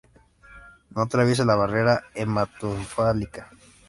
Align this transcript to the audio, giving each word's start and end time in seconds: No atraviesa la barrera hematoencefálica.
No 0.95 1.03
atraviesa 1.03 1.45
la 1.45 1.55
barrera 1.55 2.05
hematoencefálica. 2.15 3.51